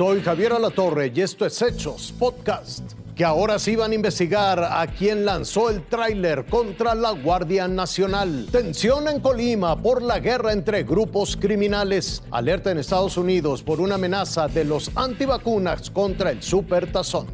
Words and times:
Soy 0.00 0.22
Javier 0.22 0.54
Alatorre 0.54 1.12
y 1.14 1.20
esto 1.20 1.44
es 1.44 1.60
Hechos 1.60 2.14
Podcast 2.18 2.94
que 3.14 3.22
ahora 3.22 3.58
sí 3.58 3.76
van 3.76 3.92
a 3.92 3.94
investigar 3.94 4.64
a 4.64 4.86
quien 4.86 5.26
lanzó 5.26 5.68
el 5.68 5.86
tráiler 5.88 6.46
contra 6.46 6.94
la 6.94 7.10
Guardia 7.10 7.68
Nacional. 7.68 8.46
Tensión 8.50 9.08
en 9.08 9.20
Colima 9.20 9.76
por 9.76 10.00
la 10.00 10.18
guerra 10.18 10.54
entre 10.54 10.84
grupos 10.84 11.36
criminales. 11.36 12.22
Alerta 12.30 12.70
en 12.70 12.78
Estados 12.78 13.18
Unidos 13.18 13.62
por 13.62 13.78
una 13.78 13.96
amenaza 13.96 14.48
de 14.48 14.64
los 14.64 14.90
antivacunas 14.96 15.90
contra 15.90 16.30
el 16.30 16.42
supertazón. 16.42 17.26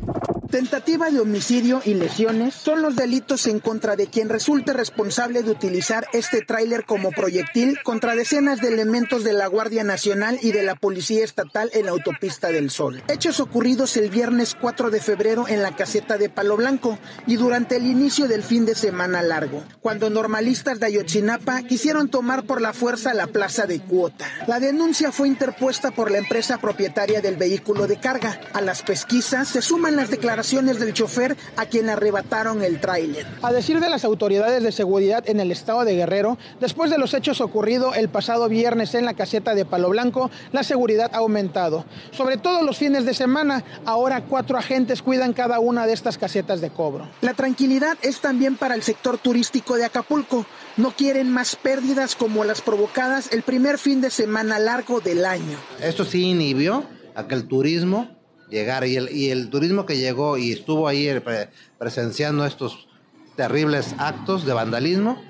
Tentativa 0.50 1.10
de 1.10 1.18
homicidio 1.18 1.82
y 1.84 1.94
lesiones 1.94 2.54
son 2.54 2.80
los 2.80 2.94
delitos 2.94 3.48
en 3.48 3.58
contra 3.58 3.96
de 3.96 4.06
quien 4.06 4.28
resulte 4.28 4.72
responsable 4.72 5.42
de 5.42 5.50
utilizar 5.50 6.06
este 6.12 6.40
tráiler 6.40 6.84
como 6.84 7.10
proyectil 7.10 7.78
contra 7.82 8.14
decenas 8.14 8.60
de 8.60 8.68
elementos 8.68 9.24
de 9.24 9.32
la 9.32 9.48
Guardia 9.48 9.82
Nacional 9.82 10.38
y 10.40 10.52
de 10.52 10.62
la 10.62 10.76
Policía 10.76 11.24
Estatal 11.24 11.68
en 11.74 11.86
la 11.86 11.90
autopista 11.90 12.52
del 12.52 12.70
Sol. 12.70 13.02
Hechos 13.08 13.40
ocurridos 13.40 13.96
el 13.96 14.08
viernes 14.08 14.56
4 14.60 14.90
de 14.90 15.00
febrero 15.00 15.48
en 15.48 15.62
la 15.62 15.74
caseta 15.74 16.16
de 16.16 16.28
Palo 16.28 16.56
Blanco 16.56 16.96
y 17.26 17.34
durante 17.34 17.76
el 17.76 17.86
inicio 17.86 18.28
del 18.28 18.44
fin 18.44 18.66
de 18.66 18.76
semana 18.76 19.22
largo, 19.22 19.64
cuando 19.80 20.10
normalistas 20.10 20.78
de 20.78 20.86
Ayotzinapa 20.86 21.64
quisieron 21.64 22.08
tomar 22.08 22.44
por 22.44 22.60
la 22.60 22.72
fuerza 22.72 23.14
la 23.14 23.26
plaza 23.26 23.66
de 23.66 23.80
Cuota. 23.80 24.26
La 24.46 24.60
denuncia 24.60 25.10
fue 25.10 25.26
interpuesta 25.26 25.90
por 25.90 26.12
la 26.12 26.18
empresa 26.18 26.58
propietaria 26.58 27.20
del 27.20 27.36
vehículo 27.36 27.88
de 27.88 27.98
carga. 27.98 28.40
A 28.52 28.60
las 28.60 28.82
pesquisas 28.82 29.48
se 29.48 29.60
suman 29.60 29.96
las 29.96 30.08
declaraciones 30.08 30.35
del 30.36 30.92
chofer 30.92 31.36
a 31.56 31.64
quien 31.66 31.88
arrebataron 31.88 32.62
el 32.62 32.78
tráiler. 32.78 33.26
A 33.42 33.52
decir 33.52 33.80
de 33.80 33.88
las 33.88 34.04
autoridades 34.04 34.62
de 34.62 34.70
seguridad 34.70 35.24
en 35.28 35.40
el 35.40 35.50
estado 35.50 35.84
de 35.84 35.96
Guerrero, 35.96 36.36
después 36.60 36.90
de 36.90 36.98
los 36.98 37.14
hechos 37.14 37.40
ocurridos 37.40 37.96
el 37.96 38.10
pasado 38.10 38.48
viernes 38.48 38.94
en 38.94 39.06
la 39.06 39.14
caseta 39.14 39.54
de 39.54 39.64
Palo 39.64 39.88
Blanco, 39.88 40.30
la 40.52 40.62
seguridad 40.62 41.10
ha 41.14 41.18
aumentado. 41.18 41.86
Sobre 42.10 42.36
todo 42.36 42.62
los 42.62 42.76
fines 42.76 43.06
de 43.06 43.14
semana, 43.14 43.64
ahora 43.86 44.24
cuatro 44.24 44.58
agentes 44.58 45.00
cuidan 45.00 45.32
cada 45.32 45.58
una 45.58 45.86
de 45.86 45.94
estas 45.94 46.18
casetas 46.18 46.60
de 46.60 46.70
cobro. 46.70 47.08
La 47.22 47.32
tranquilidad 47.32 47.96
es 48.02 48.20
también 48.20 48.56
para 48.56 48.74
el 48.74 48.82
sector 48.82 49.18
turístico 49.18 49.76
de 49.76 49.86
Acapulco. 49.86 50.44
No 50.76 50.90
quieren 50.90 51.30
más 51.30 51.56
pérdidas 51.56 52.14
como 52.14 52.44
las 52.44 52.60
provocadas 52.60 53.32
el 53.32 53.42
primer 53.42 53.78
fin 53.78 54.02
de 54.02 54.10
semana 54.10 54.58
largo 54.58 55.00
del 55.00 55.24
año. 55.24 55.58
Esto 55.80 56.04
sí 56.04 56.24
inhibió 56.24 56.84
a 57.14 57.26
que 57.26 57.34
el 57.34 57.48
turismo 57.48 58.15
llegar. 58.48 58.86
Y 58.86 58.96
el, 58.96 59.10
y 59.14 59.30
el 59.30 59.50
turismo 59.50 59.86
que 59.86 59.96
llegó 59.96 60.38
y 60.38 60.52
estuvo 60.52 60.88
ahí 60.88 61.08
eh, 61.08 61.50
presenciando 61.78 62.46
estos 62.46 62.88
terribles 63.36 63.94
actos 63.98 64.44
de 64.46 64.52
vandalismo, 64.52 65.22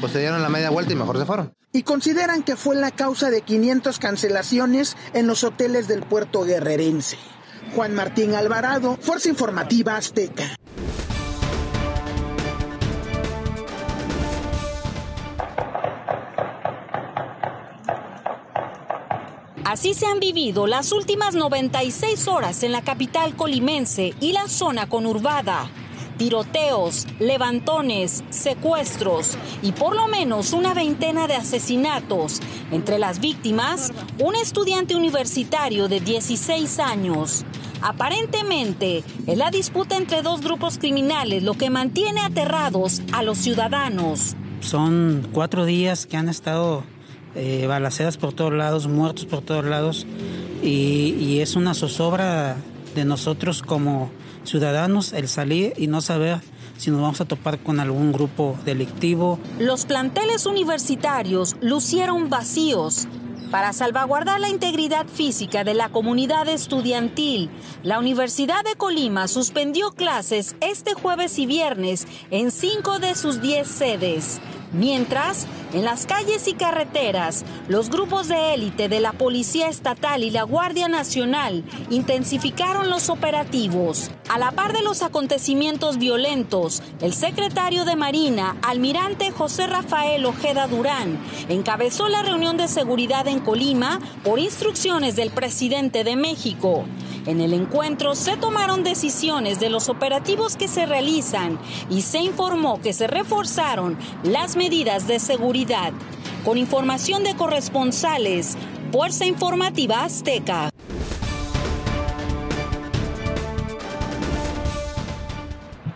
pues 0.00 0.12
se 0.12 0.20
dieron 0.20 0.42
la 0.42 0.48
media 0.48 0.70
vuelta 0.70 0.92
y 0.92 0.96
mejor 0.96 1.18
se 1.18 1.24
fueron. 1.24 1.54
Y 1.72 1.82
consideran 1.82 2.42
que 2.42 2.56
fue 2.56 2.74
la 2.74 2.90
causa 2.90 3.30
de 3.30 3.42
500 3.42 3.98
cancelaciones 3.98 4.96
en 5.12 5.26
los 5.26 5.44
hoteles 5.44 5.88
del 5.88 6.02
puerto 6.02 6.42
guerrerense. 6.42 7.18
Juan 7.74 7.94
Martín 7.94 8.34
Alvarado, 8.34 8.96
Fuerza 9.00 9.28
Informativa 9.28 9.96
Azteca. 9.96 10.56
Así 19.66 19.94
se 19.94 20.06
han 20.06 20.20
vivido 20.20 20.68
las 20.68 20.92
últimas 20.92 21.34
96 21.34 22.28
horas 22.28 22.62
en 22.62 22.70
la 22.70 22.82
capital 22.82 23.34
colimense 23.34 24.14
y 24.20 24.30
la 24.30 24.46
zona 24.46 24.88
conurbada. 24.88 25.68
Tiroteos, 26.18 27.08
levantones, 27.18 28.22
secuestros 28.30 29.36
y 29.62 29.72
por 29.72 29.96
lo 29.96 30.06
menos 30.06 30.52
una 30.52 30.72
veintena 30.72 31.26
de 31.26 31.34
asesinatos. 31.34 32.40
Entre 32.70 33.00
las 33.00 33.18
víctimas, 33.18 33.90
un 34.20 34.36
estudiante 34.36 34.94
universitario 34.94 35.88
de 35.88 35.98
16 35.98 36.78
años. 36.78 37.44
Aparentemente, 37.82 39.02
es 39.26 39.36
la 39.36 39.50
disputa 39.50 39.96
entre 39.96 40.22
dos 40.22 40.42
grupos 40.42 40.78
criminales 40.78 41.42
lo 41.42 41.54
que 41.54 41.70
mantiene 41.70 42.20
aterrados 42.20 43.02
a 43.12 43.24
los 43.24 43.38
ciudadanos. 43.38 44.36
Son 44.60 45.28
cuatro 45.32 45.64
días 45.64 46.06
que 46.06 46.16
han 46.16 46.28
estado 46.28 46.84
eh, 47.36 47.66
balaceras 47.66 48.16
por 48.16 48.32
todos 48.32 48.52
lados, 48.52 48.86
muertos 48.86 49.26
por 49.26 49.42
todos 49.42 49.64
lados, 49.64 50.06
y, 50.62 51.40
es 51.40 51.54
una 51.54 51.74
zozobra 51.74 52.56
de 52.94 53.04
nosotros 53.04 53.62
como 53.62 54.10
ciudadanos 54.44 55.12
el 55.12 55.28
salir 55.28 55.74
y 55.76 55.86
no 55.86 56.00
saber 56.00 56.40
si 56.78 56.90
nos 56.90 57.02
vamos 57.02 57.20
a 57.20 57.26
topar 57.26 57.58
con 57.58 57.78
algún 57.78 58.12
grupo 58.12 58.58
delictivo. 58.64 59.38
Los 59.58 59.84
planteles 59.84 60.46
universitarios 60.46 61.56
lucieron 61.60 62.30
vacíos. 62.30 63.06
Para 63.50 63.72
salvaguardar 63.72 64.40
la 64.40 64.48
integridad 64.48 65.06
física 65.06 65.62
de 65.62 65.74
la 65.74 65.88
comunidad 65.90 66.48
estudiantil, 66.48 67.48
la 67.84 67.98
Universidad 67.98 68.64
de 68.64 68.74
Colima 68.74 69.28
suspendió 69.28 69.92
clases 69.92 70.56
este 70.60 70.94
jueves 70.94 71.38
y 71.38 71.46
viernes 71.46 72.08
en 72.30 72.50
cinco 72.50 72.98
de 72.98 73.14
sus 73.14 73.40
diez 73.40 73.68
sedes. 73.68 74.40
Mientras, 74.72 75.46
en 75.72 75.84
las 75.84 76.06
calles 76.06 76.48
y 76.48 76.54
carreteras, 76.54 77.44
los 77.68 77.90
grupos 77.90 78.28
de 78.28 78.54
élite 78.54 78.88
de 78.88 79.00
la 79.00 79.12
Policía 79.12 79.68
Estatal 79.68 80.22
y 80.24 80.30
la 80.30 80.42
Guardia 80.42 80.88
Nacional 80.88 81.64
intensificaron 81.90 82.90
los 82.90 83.08
operativos. 83.08 84.10
A 84.28 84.38
la 84.38 84.50
par 84.50 84.72
de 84.72 84.82
los 84.82 85.02
acontecimientos 85.02 85.98
violentos, 85.98 86.82
el 87.00 87.14
secretario 87.14 87.84
de 87.84 87.96
Marina, 87.96 88.56
almirante 88.62 89.30
José 89.30 89.66
Rafael 89.66 90.26
Ojeda 90.26 90.66
Durán, 90.66 91.18
encabezó 91.48 92.08
la 92.08 92.22
reunión 92.22 92.56
de 92.56 92.68
seguridad 92.68 93.28
en 93.28 93.40
Colima 93.40 94.00
por 94.24 94.38
instrucciones 94.38 95.14
del 95.14 95.30
presidente 95.30 96.04
de 96.04 96.16
México. 96.16 96.84
En 97.26 97.40
el 97.40 97.52
encuentro 97.54 98.14
se 98.14 98.36
tomaron 98.36 98.84
decisiones 98.84 99.58
de 99.58 99.68
los 99.68 99.88
operativos 99.88 100.56
que 100.56 100.68
se 100.68 100.86
realizan 100.86 101.58
y 101.90 102.02
se 102.02 102.18
informó 102.18 102.80
que 102.80 102.92
se 102.92 103.08
reforzaron 103.08 103.98
las 104.22 104.56
medidas 104.56 105.08
de 105.08 105.18
seguridad. 105.18 105.92
Con 106.44 106.56
información 106.56 107.24
de 107.24 107.34
corresponsales, 107.34 108.56
Fuerza 108.92 109.26
Informativa 109.26 110.04
Azteca. 110.04 110.70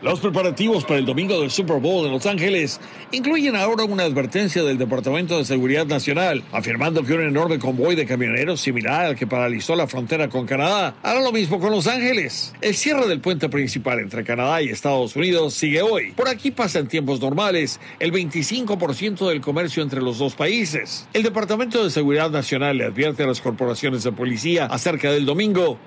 Los 0.02 0.18
preparativos 0.18 0.84
para 0.84 0.98
el 0.98 1.04
domingo 1.04 1.38
del 1.42 1.50
Super 1.50 1.78
Bowl 1.78 2.06
en 2.06 2.12
Los 2.12 2.24
Ángeles 2.24 2.80
incluyen 3.12 3.54
ahora 3.54 3.84
una 3.84 4.04
advertencia 4.04 4.62
del 4.62 4.78
Departamento 4.78 5.36
de 5.36 5.44
Seguridad 5.44 5.84
Nacional, 5.84 6.42
afirmando 6.52 7.02
que 7.02 7.12
un 7.12 7.20
enorme 7.20 7.58
convoy 7.58 7.96
de 7.96 8.06
camioneros 8.06 8.62
similar 8.62 9.04
al 9.04 9.14
que 9.14 9.26
paralizó 9.26 9.76
la 9.76 9.86
frontera 9.86 10.30
con 10.30 10.46
Canadá 10.46 10.94
hará 11.02 11.20
lo 11.20 11.32
mismo 11.32 11.60
con 11.60 11.70
Los 11.70 11.86
Ángeles. 11.86 12.54
El 12.62 12.76
cierre 12.76 13.06
del 13.08 13.20
puente 13.20 13.50
principal 13.50 13.98
entre 13.98 14.24
Canadá 14.24 14.62
y 14.62 14.70
Estados 14.70 15.14
Unidos 15.16 15.52
sigue 15.52 15.82
hoy. 15.82 16.12
Por 16.12 16.28
aquí 16.28 16.50
pasa 16.50 16.78
en 16.78 16.88
tiempos 16.88 17.20
normales 17.20 17.78
el 17.98 18.10
25% 18.10 19.28
del 19.28 19.42
comercio 19.42 19.82
entre 19.82 20.00
los 20.00 20.18
dos 20.18 20.34
países. 20.34 21.06
El 21.12 21.24
Departamento 21.24 21.84
de 21.84 21.90
Seguridad 21.90 22.30
Nacional 22.30 22.78
le 22.78 22.86
advierte 22.86 23.24
a 23.24 23.26
las 23.26 23.42
corporaciones 23.42 24.02
de 24.02 24.12
policía 24.12 24.64
acerca 24.64 25.12
del 25.12 25.26
domingo 25.26 25.78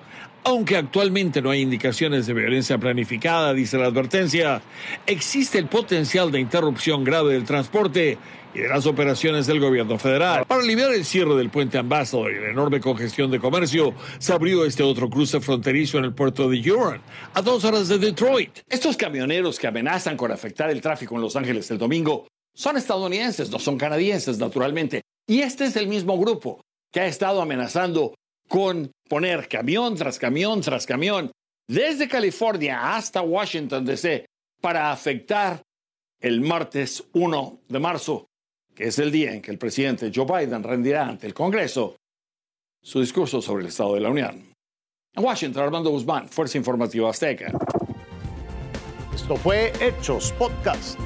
aunque 0.44 0.78
actualmente 0.78 1.42
no 1.42 1.52
hay 1.52 1.62
indicaciones 1.62 2.28
de 2.28 2.34
violencia 2.34 2.78
planificada, 2.78 3.54
dice 3.54 3.78
la 3.78 3.86
advertencia, 3.86 4.62
existe 5.06 5.58
el 5.58 5.68
potencial 5.68 6.32
de 6.32 6.40
interrupción 6.40 7.04
grave 7.04 7.34
del 7.34 7.46
transporte 7.46 8.18
y 8.54 8.60
de 8.60 8.68
las 8.68 8.86
operaciones 8.86 9.48
del 9.48 9.60
gobierno 9.60 9.98
federal. 9.98 10.46
Para 10.46 10.62
aliviar 10.62 10.94
el 10.94 11.06
cierre 11.06 11.36
del 11.36 11.50
puente 11.50 11.78
Ambassador 11.78 12.32
y 12.32 12.40
la 12.40 12.50
enorme 12.50 12.80
congestión 12.80 13.32
de 13.32 13.40
comercio, 13.40 13.94
se 14.20 14.34
abrió 14.34 14.66
este 14.66 14.84
otro 14.84 15.10
cruce 15.10 15.40
fronterizo 15.40 15.98
en 15.98 16.06
el 16.06 16.14
puerto 16.14 16.50
de 16.50 16.60
Huron, 16.60 17.02
a 17.34 17.42
dos 17.42 17.64
horas 17.64 17.88
de 17.88 17.98
Detroit. 17.98 18.60
Estos 18.70 18.98
camioneros 18.98 19.58
que 19.58 19.68
amenazan 19.68 20.18
con 20.18 20.32
afectar 20.32 20.70
el 20.70 20.82
tráfico 20.82 21.16
en 21.16 21.22
Los 21.22 21.36
Ángeles 21.36 21.70
el 21.72 21.78
domingo 21.78 22.28
son 22.54 22.78
estadounidenses, 22.78 23.50
no 23.50 23.58
son 23.58 23.78
canadienses, 23.78 24.38
naturalmente. 24.38 25.02
Y 25.28 25.40
este 25.40 25.66
es 25.66 25.76
el 25.76 25.88
mismo 25.88 26.20
grupo 26.20 26.62
que 26.92 27.00
ha 27.00 27.08
estado 27.08 27.42
amenazando 27.42 28.14
con 28.54 28.92
poner 29.10 29.48
camión 29.48 29.96
tras 29.96 30.20
camión 30.20 30.62
tras 30.62 30.86
camión 30.86 31.32
desde 31.68 32.08
California 32.08 32.96
hasta 32.96 33.24
Washington 33.24 33.84
DC 33.84 34.28
para 34.62 34.92
afectar 34.92 35.64
el 36.22 36.40
martes 36.40 37.04
1 37.14 37.62
de 37.68 37.80
marzo, 37.80 38.28
que 38.76 38.90
es 38.90 39.00
el 39.00 39.12
día 39.12 39.34
en 39.34 39.42
que 39.42 39.50
el 39.50 39.58
presidente 39.58 40.12
Joe 40.14 40.28
Biden 40.28 40.62
rendirá 40.62 41.08
ante 41.08 41.26
el 41.26 41.34
Congreso 41.34 41.96
su 42.80 43.00
discurso 43.02 43.42
sobre 43.42 43.64
el 43.64 43.70
Estado 43.70 43.96
de 43.96 44.02
la 44.02 44.12
Unión. 44.12 44.54
En 45.16 45.24
Washington, 45.24 45.64
Armando 45.64 45.90
Guzmán, 45.90 46.30
Fuerza 46.30 46.60
Informativa 46.60 47.10
Azteca. 47.10 47.52
Esto 49.16 49.36
fue 49.36 49.74
Hechos 49.82 50.32
Podcast. 50.34 51.00